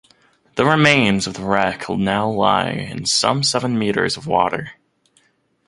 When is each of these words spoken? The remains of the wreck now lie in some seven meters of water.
The 0.55 0.65
remains 0.65 1.27
of 1.27 1.35
the 1.35 1.43
wreck 1.43 1.87
now 1.87 2.27
lie 2.27 2.71
in 2.71 3.05
some 3.05 3.43
seven 3.43 3.77
meters 3.77 4.17
of 4.17 4.25
water. 4.25 4.71